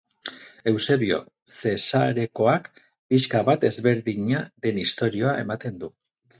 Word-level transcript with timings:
Eusebio 0.69 1.19
Zesareakoak, 1.57 2.67
pixka 2.79 3.45
bat 3.53 3.69
ezberdina 3.71 4.43
den 4.67 4.83
istorioa 4.89 5.39
ematen 5.47 5.83
du. 5.87 5.95